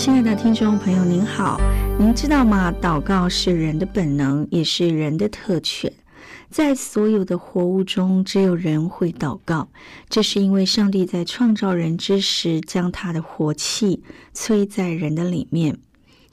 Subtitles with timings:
[0.00, 1.60] 亲爱的听众朋友，您好，
[1.98, 2.72] 您知道吗？
[2.80, 5.92] 祷告是人的本能，也是人的特权。
[6.48, 9.68] 在所有的活物中，只有人会祷告。
[10.08, 15.78] 这是因为上帝在创造人之时，将他的活气催在人的里面。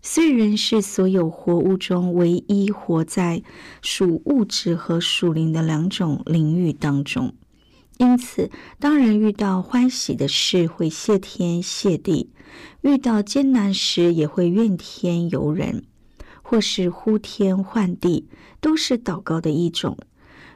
[0.01, 3.43] 虽人是所有活物中唯一活在
[3.81, 7.33] 属物质和属灵的两种领域当中，
[7.97, 12.29] 因此，当人遇到欢喜的事，会谢天谢地；
[12.81, 15.83] 遇到艰难时，也会怨天尤人。
[16.49, 18.29] 或是呼天唤地，
[18.61, 19.97] 都是祷告的一种。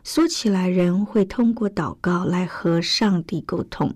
[0.06, 3.94] 说起来，人会通过祷告来和上帝沟通，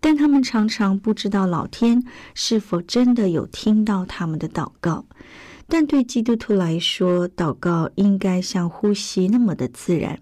[0.00, 2.02] 但他们常常不知道老天
[2.34, 5.06] 是否真的有听到他们的祷告。
[5.68, 10.18] 但对基督徒来说，祷告应该像呼吸那么的自然。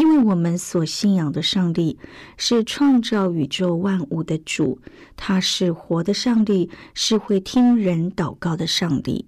[0.00, 1.98] 因为我们所信仰的上帝
[2.38, 4.80] 是创造宇宙万物的主，
[5.14, 9.26] 他是活的上帝，是会听人祷告的上帝，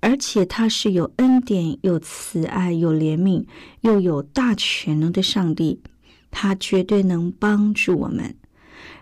[0.00, 3.44] 而且他是有恩典、有慈爱、有怜悯，
[3.82, 5.82] 又有大全能的上帝，
[6.30, 8.34] 他绝对能帮助我们。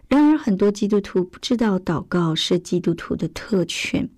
[0.08, 4.10] 然而，很多基督徒不知道祷告是基督徒的特权。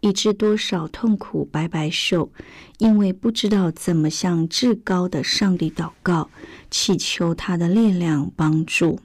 [0.00, 2.30] 以致多少痛苦白白受，
[2.78, 6.30] 因为不知道怎么向至高的上帝祷告，
[6.70, 9.00] 祈求他的力量帮助。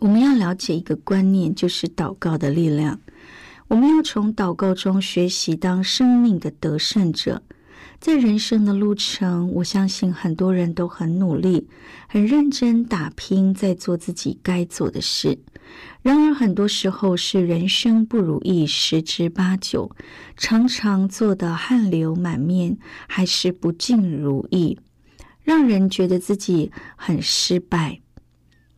[0.00, 3.00] 我们要了解一个观念，就是祷告的力量。
[3.68, 7.42] 我们要从祷告中学习当生命的得胜者。
[8.04, 11.66] 在人生的路程，我相信很多人都很努力、
[12.06, 15.38] 很认真打拼，在做自己该做的事。
[16.02, 19.90] 然而，很多时候是人生不如意十之八九，
[20.36, 22.76] 常常做的汗流满面，
[23.08, 24.78] 还是不尽如意，
[25.42, 28.00] 让人觉得自己很失败。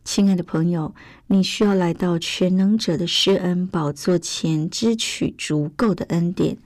[0.05, 0.95] 亲爱的朋友，
[1.27, 6.57] 你需要来到全能者的施恩宝座前，支取足够的恩典。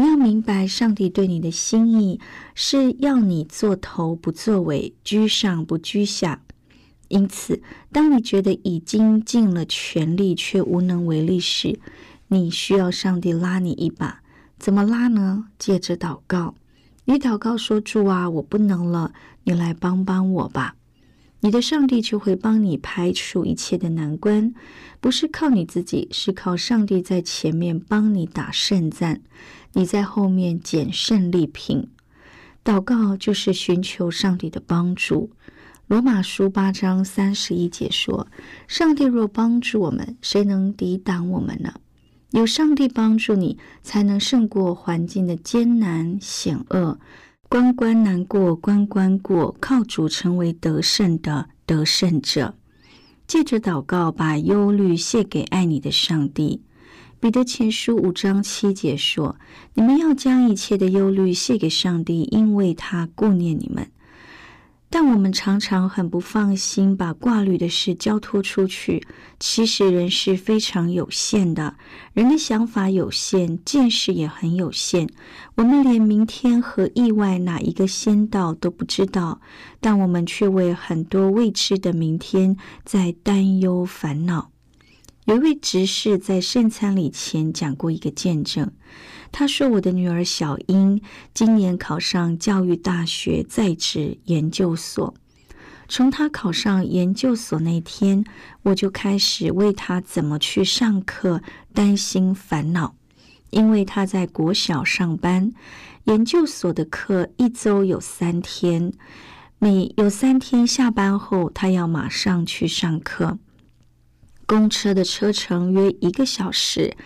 [0.00, 2.20] 你要明白，上帝对你的心意
[2.54, 6.40] 是要你做头不作尾，居上不居下。
[7.08, 7.60] 因此，
[7.90, 11.80] 当你觉得已经尽了全力却无能为力时，
[12.28, 14.22] 你需要上帝拉你一把。
[14.56, 15.46] 怎么拉呢？
[15.58, 16.54] 借着祷告，
[17.06, 20.76] 你祷告说：“主啊，我不能了，你来帮帮我吧。”
[21.40, 24.52] 你的上帝就会帮你排除一切的难关，
[25.00, 29.20] 不是靠你自己，是靠上帝在前面帮你打胜战，
[29.72, 31.88] 你在后面捡胜利品。
[32.64, 35.30] 祷告就是寻求上帝的帮助。
[35.86, 38.26] 罗马书八章三十一节说
[38.68, 41.72] ：“上帝若帮助我们，谁能抵挡我们呢？
[42.32, 46.98] 有上帝帮助你，才能胜过环境的艰难险恶，
[47.50, 52.54] 关关难过关关过，靠主成为得胜的得胜者。
[53.26, 56.62] 借着祷告，把忧虑卸给爱你的上帝。”
[57.18, 59.36] 彼得前书五章七节说
[59.72, 63.90] ：“你们要将一切的忧虑卸给上帝，因为他顾念你们。”
[64.90, 69.06] 但我们常常很不放心，把挂虑的事交托出去。
[69.38, 71.76] 其实人是非常有限的，
[72.14, 75.08] 人的想法有限，见识也很有限。
[75.56, 79.40] 我们连明天和意外哪一个先到都不知道，
[79.78, 84.50] 但我们却为很多未知的明天在担忧烦恼。
[85.28, 88.72] 有一位执事在圣餐礼前讲过一个见证。
[89.30, 91.02] 他说：“我的女儿小英
[91.34, 95.12] 今年考上教育大学在职研究所。
[95.86, 98.24] 从她考上研究所那天，
[98.62, 101.42] 我就开始为她怎么去上课
[101.74, 102.94] 担心烦恼。
[103.50, 105.52] 因为她在国小上班，
[106.04, 108.94] 研究所的课一周有三天，
[109.58, 113.38] 每有三天下班后，她要马上去上课。
[114.48, 116.96] 公车的车程约一个小时，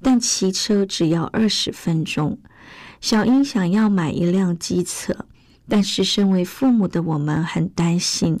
[0.00, 2.38] 但骑车只要二十分钟。
[3.02, 5.26] 小英想要买一辆机车，
[5.68, 8.40] 但是身为父母的我们很担心，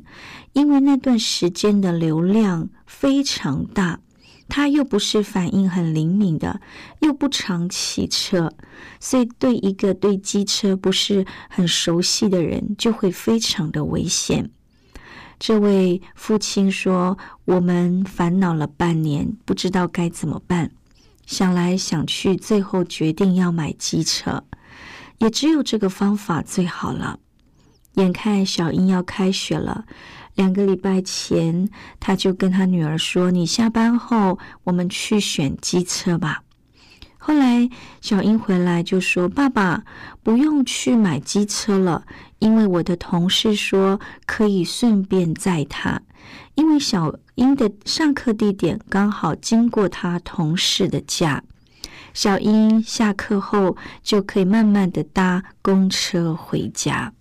[0.54, 4.00] 因为那段时间的流量非常大。
[4.48, 6.60] 他又不是反应很灵敏的，
[7.00, 8.54] 又不常骑车，
[9.00, 14.50] 所以对一个对机车不是很熟悉的人，就会非常的危险。
[15.38, 20.70] 这位父亲说：“我们烦恼了半年，不知道该怎么办。
[21.26, 24.44] 想来想去，最后决定要买机车，
[25.18, 27.18] 也只有这个方法最好了。
[27.94, 29.84] 眼看小英要开学了。”
[30.36, 31.68] 两个礼拜前，
[31.98, 36.42] 他就跟他女儿说：“你下班后，我们去选机车吧。”
[37.26, 37.68] 后来
[38.00, 39.82] 小英回来就说：“爸爸，
[40.22, 42.06] 不用去买机车了，
[42.38, 46.00] 因为我的同事说可以顺便载他，
[46.54, 51.42] 因为小英的上课地点刚好经过他同事的家，
[52.14, 57.12] 小英下课后就可以慢慢的搭公车回家。”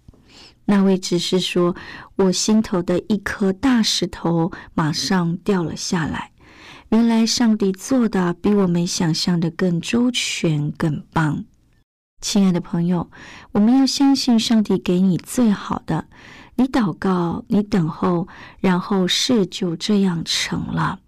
[0.66, 1.76] 那位只是说，
[2.16, 6.30] 我心头的一颗大石头马上掉了下来。
[6.90, 11.46] 原来上帝做的比我们想象的更周全、更棒。
[12.22, 13.10] 亲爱的朋友，
[13.52, 16.08] 我们要相信上帝给你最好的。
[16.56, 18.28] 你祷告，你等候，
[18.60, 21.00] 然后事就这样成了。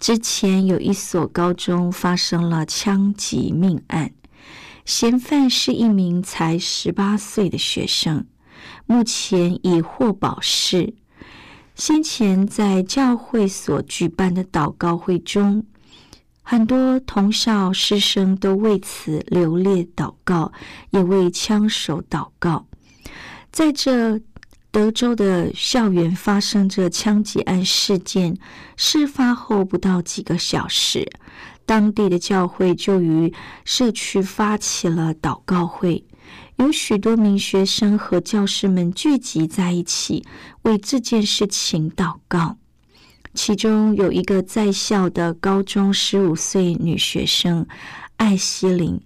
[0.00, 4.12] 之前有一所高中发生了枪击命案。
[4.84, 8.24] 嫌犯是一名才十八岁的学生，
[8.86, 10.94] 目前已获保释。
[11.78, 15.64] 先前在教会所举办的祷告会中，
[16.42, 20.52] 很多同校师生都为此流泪祷告，
[20.90, 22.66] 也为枪手祷告。
[23.52, 24.20] 在这
[24.72, 28.36] 德州的校园发生着枪击案事件，
[28.76, 31.08] 事发后不到几个小时。
[31.64, 33.32] 当地的教会就于
[33.64, 36.04] 社区发起了祷告会，
[36.58, 40.24] 有许多名学生和教师们聚集在一起
[40.62, 42.56] 为这件事情祷告。
[43.32, 47.64] 其中有一个在校的高中十五岁女学生
[48.16, 49.00] 艾希琳，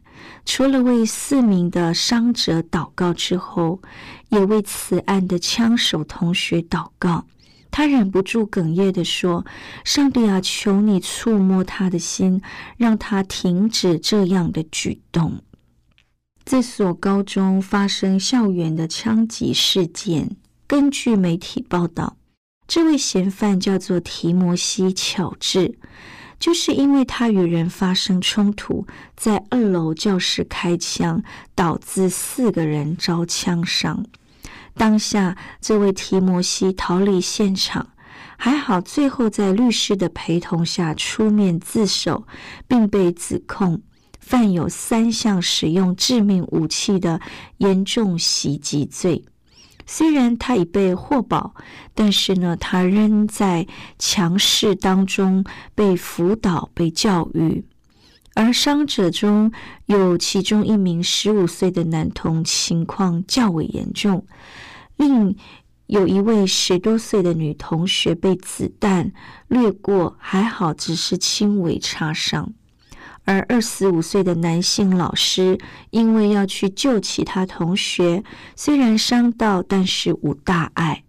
[0.47, 3.83] 除了为四名的伤者祷告之后，
[4.31, 7.27] 也为此案的枪手同学祷告。
[7.71, 9.45] 他忍不住哽咽的说
[9.85, 12.41] ：“上帝啊，求你触摸他的心，
[12.79, 15.43] 让他停止这样的举动。”
[16.45, 20.37] 这所高中发生校园的枪击事件，
[20.67, 22.17] 根据媒体报道，
[22.67, 25.79] 这位嫌犯叫做提摩西·乔治，
[26.39, 28.87] 就是因为他与人发生冲突，
[29.17, 31.23] 在二楼教室开枪，
[31.55, 34.05] 导致四个人遭枪伤。
[34.75, 37.91] 当下，这位提摩西逃离现场，
[38.37, 42.27] 还好，最后在律师的陪同下出面自首，
[42.67, 43.81] 并被指控
[44.23, 47.21] 犯有三项使用致命武器的
[47.59, 49.25] 严重袭击罪。
[49.85, 51.55] 虽然他已被获保，
[51.93, 53.67] 但是呢，他仍在
[53.99, 57.65] 强势当中被辅导、被教育。
[58.35, 59.53] 而伤者中
[59.87, 64.25] 有其中一名十五岁的男童，情况较为严重。
[64.97, 65.37] 另
[65.89, 69.13] 有一位十多岁的女同学被子弹
[69.49, 72.55] 掠过，还好只是轻微擦伤。
[73.25, 75.59] 而二十五岁的男性老师
[75.91, 78.25] 因为要去救其他同学，
[78.57, 81.05] 虽然伤到，但是无大碍。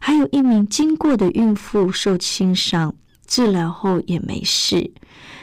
[0.00, 2.94] 还有一名经过的孕妇受轻伤，
[3.26, 4.92] 治疗后也没事。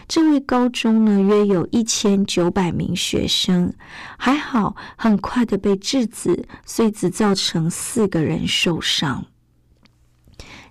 [0.07, 3.73] 这位高中呢，约有一千九百名学生，
[4.17, 9.25] 还好很快的被制止，虽只造成四个人受伤。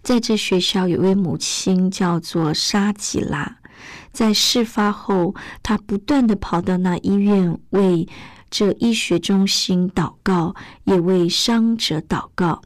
[0.03, 3.59] 在这学校，有位母亲叫做沙吉拉，
[4.15, 8.09] 在事发后，她不断的跑到那医院为
[8.49, 10.55] 这医学中心祷告，
[10.85, 12.63] 也为伤者祷告。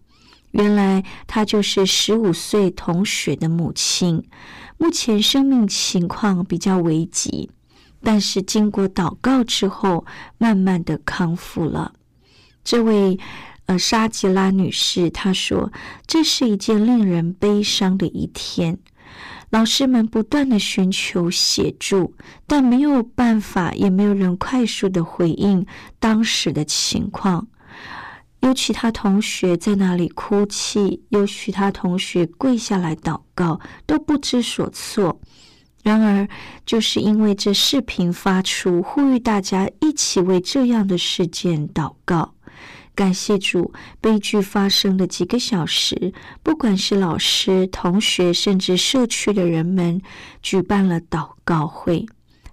[0.51, 4.23] 原来，她就是十五岁同学的母亲。
[4.77, 7.51] 目前生命情况比较危急，
[8.03, 10.05] 但是经过祷告之后，
[10.37, 11.93] 慢慢的康复了。
[12.63, 13.19] 这位
[13.67, 15.73] 呃沙吉拉女士她说
[16.07, 18.79] ：“这是一件令人悲伤的一天。
[19.51, 22.15] 老师们不断的寻求协助，
[22.47, 25.67] 但没有办法，也没有人快速的回应
[25.99, 27.49] 当时的情况。”
[28.41, 35.21] 有其他同学在那里哭泣，有其他同学跪下来祷告，都不知所措。
[35.83, 36.29] 然而，
[36.65, 42.33] 就是因为这视频发出，呼吁大家一起为这样的事件祷告，
[42.99, 46.13] 感谢主，悲剧发生的几个小时，
[46.43, 50.03] 不管是老师、同学，甚至社区的人们，
[50.43, 52.05] 举办了祷告会。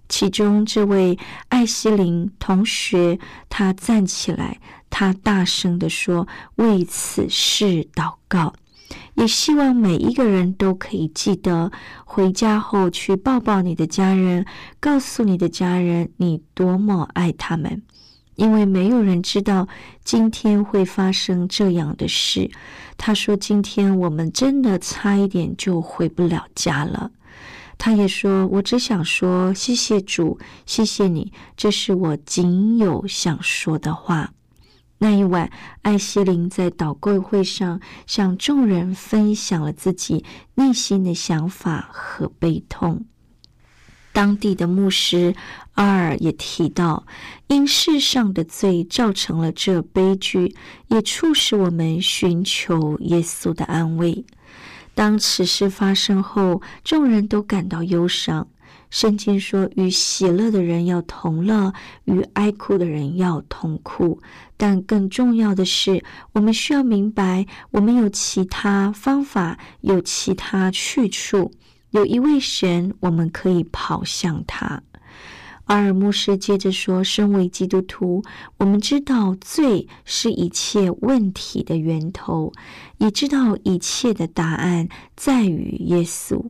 [0.07, 3.17] 其中这位艾希林同学，
[3.49, 4.59] 他站起来，
[4.91, 8.53] 他大声地说：“为此事祷告。”
[9.15, 11.71] 也希望每一个人都可以记得，
[12.05, 14.45] 回家后去抱抱你的家人，
[14.79, 17.81] 告诉你的家人你多么爱他们。
[18.35, 19.67] 因为没有人知道
[20.03, 22.49] 今天会发生这样的事。
[22.97, 27.11] 他说：“今天我们真的差一点就回不了家了。”
[27.77, 34.31] 他也说：“我只想说谢谢主，谢谢你，这是我仅有想说的话。”
[34.97, 35.51] 那一晚，
[35.81, 40.23] 艾希林在祷告会上向众人分享了自己
[40.53, 43.05] 内心的想法和悲痛。
[44.15, 45.35] 当地的牧师
[45.73, 47.05] 阿尔也提到，
[47.47, 50.55] 因世上的罪造成了这悲剧，
[50.87, 54.23] 也促使我们寻求耶稣的安慰。
[54.93, 58.47] 当此事发生后，众人都感到忧伤。
[58.89, 61.73] 圣经说：“与喜乐的人要同乐，
[62.05, 64.21] 与哀哭的人要同哭。”
[64.55, 71.51] 但更重要的是，我们需要明白，我们有其他方法，有其他去处。
[71.95, 74.83] 有一位神，我们可以跑向他。
[75.63, 78.21] 阿尔牧师接着说：“身为基督徒，
[78.57, 82.51] 我们知道罪是一切问题的源头，
[82.97, 86.45] 也知道一切的答案在于耶稣。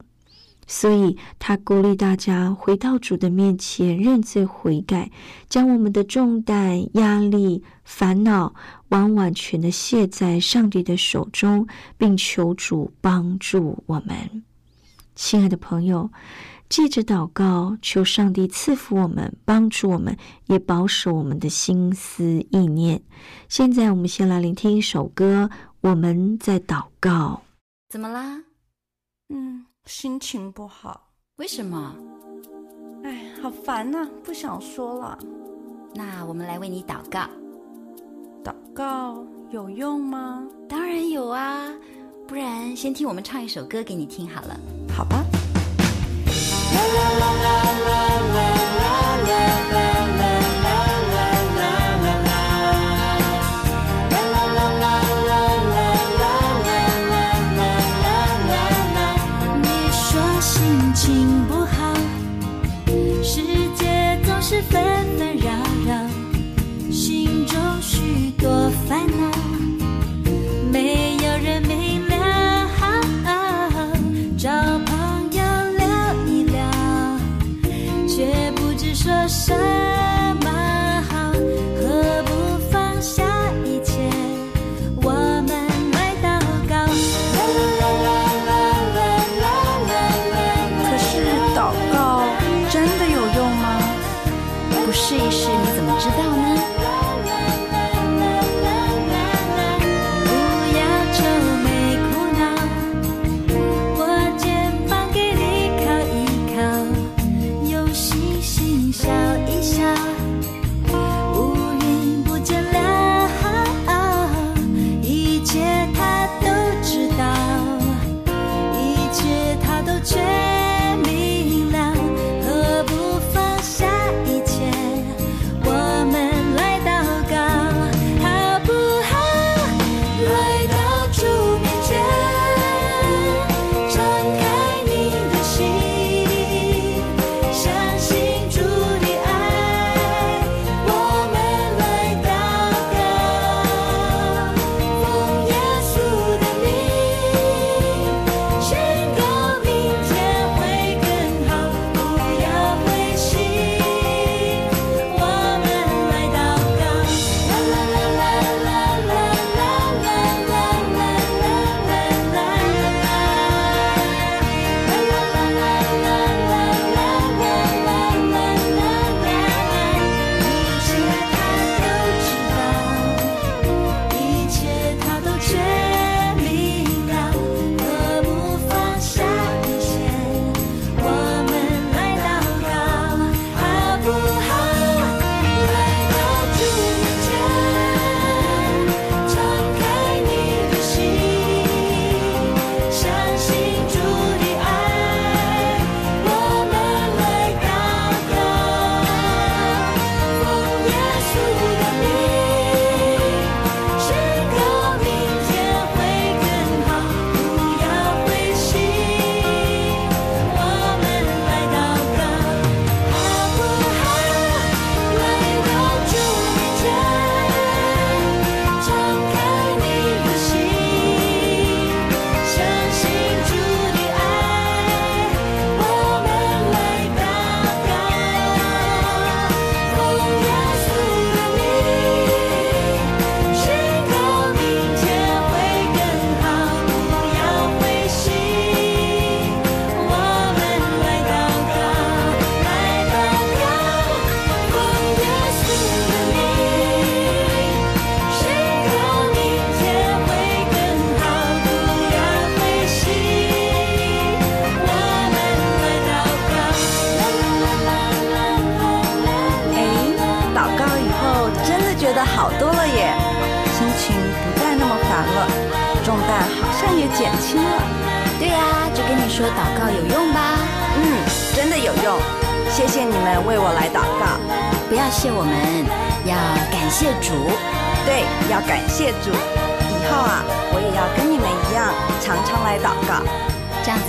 [0.65, 5.11] 所以，他鼓励大家回到主的面前认罪悔改，
[5.47, 8.55] 将我们的重担、压力、烦恼
[8.89, 11.67] 完完全的卸在上帝的手中，
[11.99, 14.43] 并求主帮助我们。
[15.15, 16.11] 亲爱的朋友。”
[16.67, 20.17] 记着祷告，求上帝赐福我们，帮助我们，
[20.47, 23.03] 也保守我们的心思意念。
[23.47, 27.43] 现在，我们先来聆听一首歌，我们在祷告。
[27.87, 28.43] 怎么啦？
[29.29, 31.11] 嗯，心情不好。
[31.37, 31.95] 为什么？
[33.03, 35.19] 哎，好烦呐，不想说了。
[35.93, 37.29] 那我们来为你祷告。
[38.43, 40.47] 祷告有用吗？
[40.67, 41.71] 当然有啊，
[42.27, 44.59] 不然先听我们唱一首歌给你听好了。
[44.89, 45.23] 好吧。
[46.25, 48.14] 你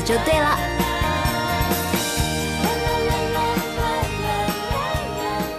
[0.07, 0.57] 就对了。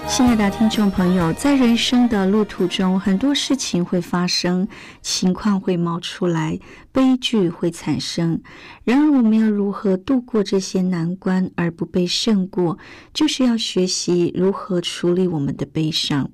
[0.08, 4.66] 亲爱的听众朋友，在人生的路途中，很多事情会发生，
[5.02, 6.58] 情况会冒出来，
[6.94, 8.42] 悲剧会产生。
[8.86, 12.78] 然而，我们要如何度过这些难关而不被胜过，
[13.14, 16.32] 就是要学习如何处理我们的悲伤。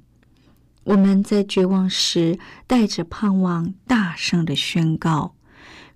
[0.83, 5.33] 我们在绝望时，带着盼望，大声的宣告。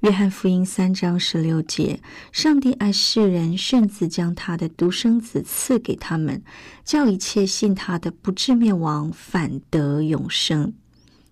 [0.02, 2.00] 约翰福音三章十六节：
[2.32, 6.44] 上帝爱世人，甚至将他的独生子赐给他们，
[6.86, 10.72] 叫一切信他的不至灭亡，反得永生。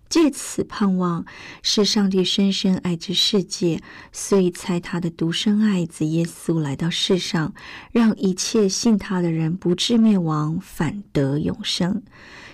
[0.10, 1.24] 借此盼望，
[1.62, 7.54] 是上帝深深爱这世界，所以才他的独生爱子耶稣来到世上，
[7.92, 12.02] 让一切信他的人不至灭亡，反得永生。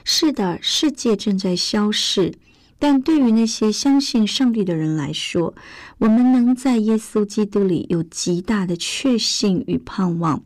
[0.03, 2.33] 是的，世界正在消逝。
[2.81, 5.53] 但对于那些相信上帝的人来说，
[5.99, 10.43] 我们能在耶稣基督里有极大的确信与盼望。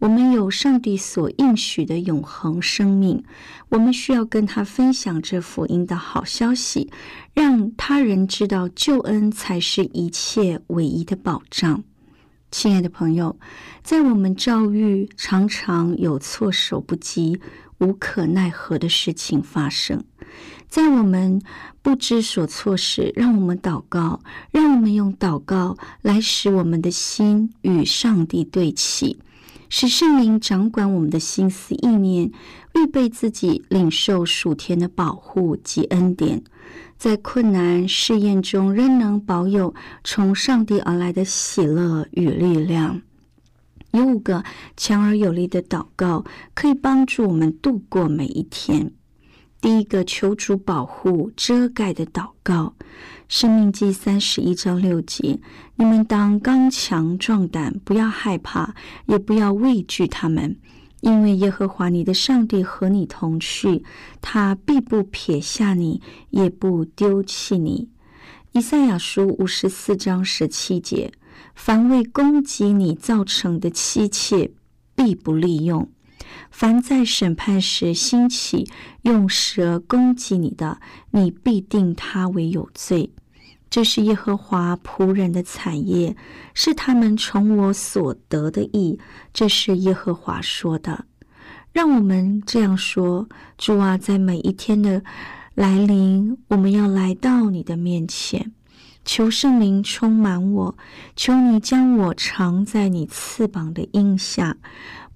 [0.00, 3.24] 我们有上帝所应许的永恒生命，
[3.70, 6.90] 我们需要跟他分享这福音的好消息，
[7.32, 11.82] 让他人知道救恩才是一切唯一的保障。
[12.50, 13.38] 亲爱的朋友，
[13.82, 17.40] 在我们遭遇常常有措手不及、
[17.78, 20.04] 无可奈何的事情发生。
[20.72, 21.42] 在我们
[21.82, 24.20] 不知所措时，让我们祷告，
[24.52, 29.18] 让我们用祷告来使我们的心与上帝对齐，
[29.68, 32.32] 使圣灵掌管我们的心思意念，
[32.74, 36.42] 预备自己领受属天的保护及恩典，
[36.96, 43.02] 在困难试验中仍能保有从上帝而来的喜乐与力量。
[43.90, 44.42] 有五个
[44.74, 48.92] 强而有力的祷告，可以帮助我们度过每一天。
[49.62, 52.74] 第一个求主保护遮盖的祷告，
[53.28, 55.38] 《生命记》三十一章六节：
[55.76, 58.74] 你们当刚强壮胆，不要害怕，
[59.06, 60.56] 也不要畏惧他们，
[61.00, 63.84] 因为耶和华你的上帝和你同去，
[64.20, 67.88] 他必不撇下你，也不丢弃你。
[68.50, 71.12] 以赛亚书五十四章十七节：
[71.54, 74.50] 凡为攻击你造成的妻妾，
[74.96, 75.88] 必不利用。
[76.50, 78.68] 凡在审判时兴起
[79.02, 83.12] 用蛇攻击你的，你必定他为有罪。
[83.70, 86.14] 这是耶和华仆人的产业，
[86.52, 88.98] 是他们从我所得的意。
[89.32, 91.06] 这是耶和华说的。
[91.72, 95.02] 让我们这样说：主啊，在每一天的
[95.54, 98.52] 来临，我们要来到你的面前，
[99.06, 100.76] 求圣灵充满我，
[101.16, 104.58] 求你将我藏在你翅膀的荫下。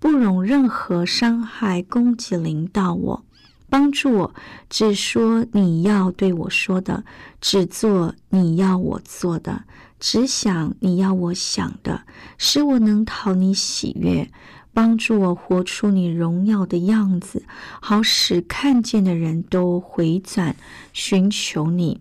[0.06, 3.24] 不容任何伤害攻击领导我，
[3.68, 4.34] 帮助我
[4.70, 7.02] 只说你要对我说的，
[7.40, 9.64] 只做你要我做的，
[9.98, 12.02] 只想你要我想的，
[12.38, 14.30] 使我能讨你喜悦。
[14.72, 17.44] 帮助我活出你荣耀的样子，
[17.80, 20.54] 好使看见的人都回转
[20.92, 22.00] 寻求你。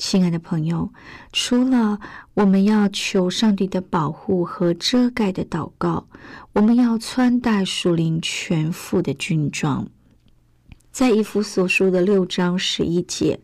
[0.00, 0.90] 亲爱的朋友，
[1.30, 2.00] 除了
[2.32, 6.08] 我们要求上帝的保护和遮盖的祷告，
[6.54, 9.86] 我们要穿戴属灵全副的军装。
[10.90, 13.40] 在以弗所书的六章十一节，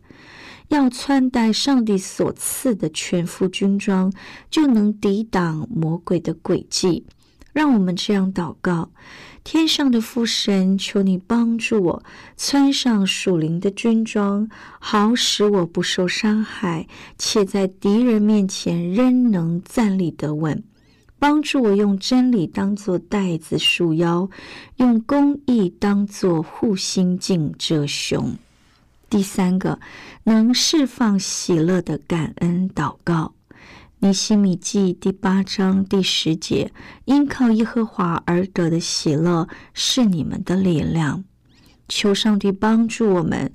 [0.69, 4.11] 要穿戴上帝所赐的全副军装，
[4.51, 7.05] 就能抵挡魔鬼的诡计。
[7.53, 8.91] 让我们这样祷告。
[9.47, 12.03] 天上的父神，求你帮助我
[12.37, 20.65] 穿上属灵的军装，好使我不受伤害，且在敌人面前仍能站立得稳。
[21.21, 24.29] 帮助我用真理当作带子束腰，
[24.79, 28.37] 用公义当作护心镜遮胸。
[29.09, 29.79] 第三个，
[30.25, 33.36] 能释放喜乐的感恩祷告。
[33.99, 36.71] 尼西米记第八章第十节：
[37.07, 41.25] 因靠耶和华而得的喜乐是你们的力量。
[41.89, 43.51] 求上帝帮助我们，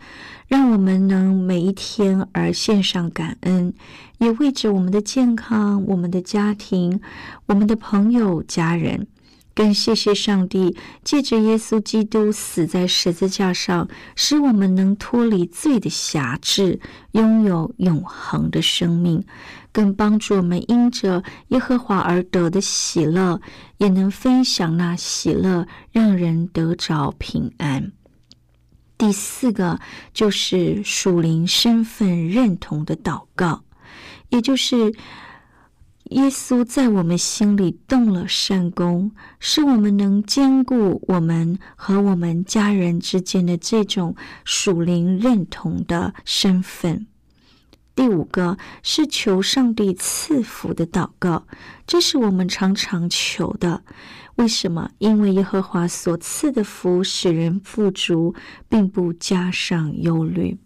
[0.47, 3.71] 让我们能每一天而献上感恩，
[4.17, 6.99] 也为着我们的健康、我们的家庭、
[7.45, 9.05] 我们的朋友、家人。
[9.53, 16.79] 更谢谢上帝，借着耶稣基督死在十字架上，使我们能脱离罪的辖制，
[17.11, 19.23] 拥有永恒的生命。
[19.73, 23.39] 更帮助我们因着耶和华而得的喜乐，
[23.77, 27.91] 也能分享那喜乐，让人得着平安。
[28.97, 29.79] 第四个
[30.13, 33.63] 就是属灵身份认同的祷告，
[34.27, 34.93] 也就是
[36.11, 47.07] 耶稣在我们心里动了善功，是我们能兼顾我们和我们家人之间的这种属灵认同的身份。
[47.95, 51.47] 第五个是求上帝赐福的祷告，
[51.87, 53.83] 这是我们常常求的。
[54.35, 54.91] 为什么？
[54.97, 58.35] 因为耶和华所赐的福使人富足，
[58.67, 60.57] 并不加上忧虑。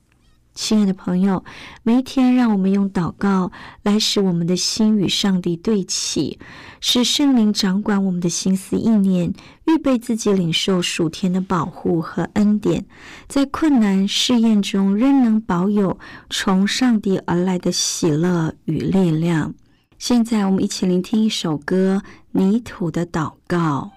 [0.55, 1.43] 亲爱的朋友，
[1.83, 3.51] 每一天，让我们用祷告
[3.83, 6.39] 来使我们的心与上帝对齐，
[6.79, 9.33] 使圣灵掌管我们的心思意念，
[9.65, 12.85] 预备自己领受属天的保护和恩典，
[13.27, 19.53] 在困难试验中仍能保有从上帝而来的喜乐与力量。
[19.97, 23.91] 现在，我们一起聆听一首歌《泥土的祷告》。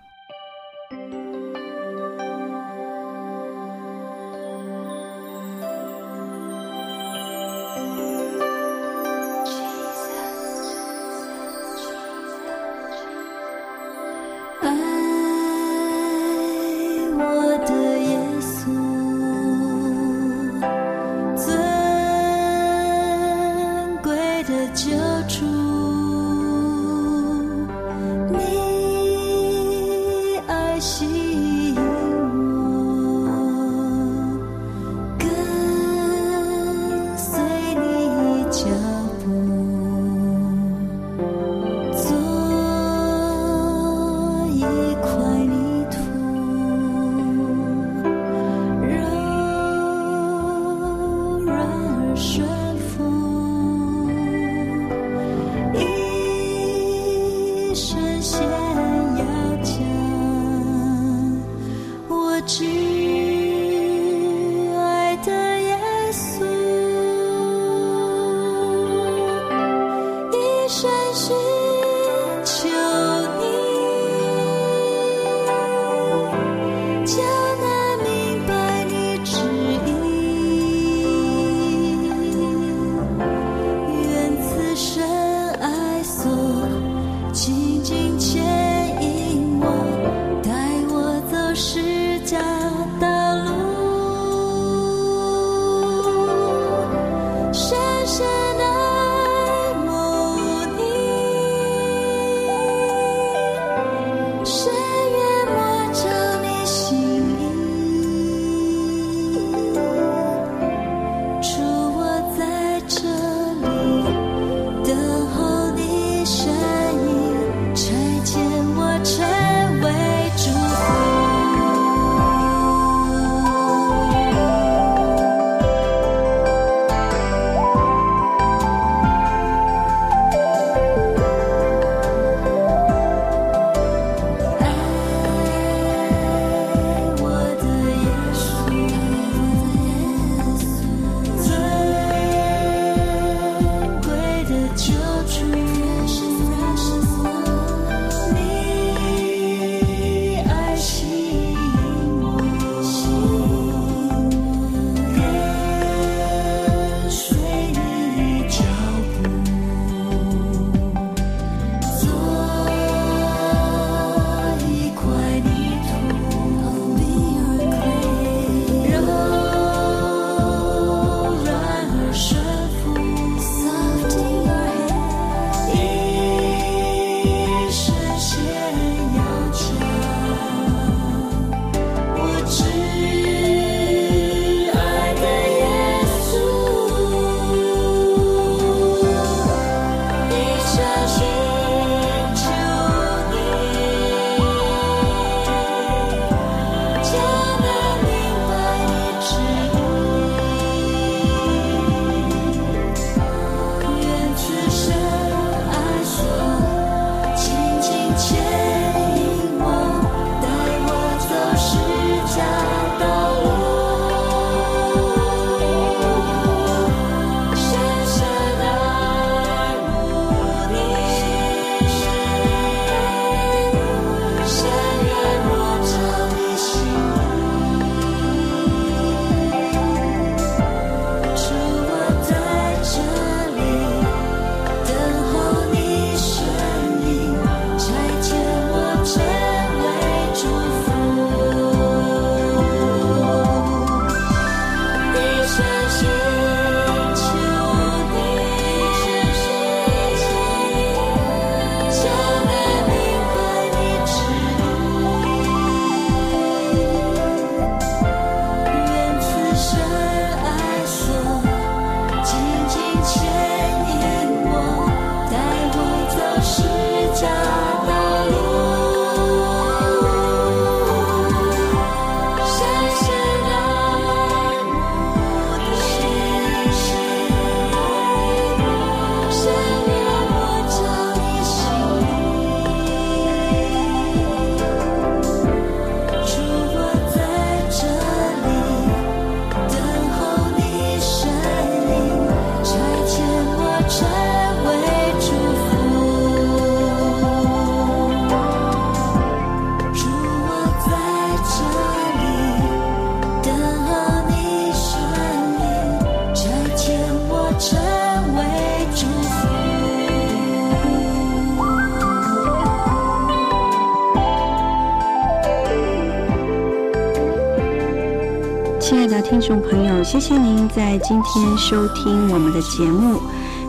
[319.28, 323.20] 听众朋友，谢谢您在今天收听我们的节目。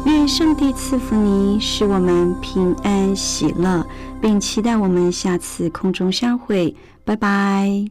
[0.06, 3.86] 愿上帝赐福您，使我们平安喜乐，
[4.22, 6.74] 并期待我们下次空中相会。
[7.04, 7.90] 拜拜。